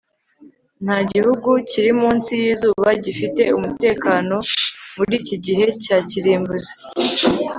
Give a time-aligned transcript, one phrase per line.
[0.85, 4.35] nta gihugu kiri munsi yizuba gifite umutekano
[4.97, 6.75] muri iki gihe cya kirimbuzi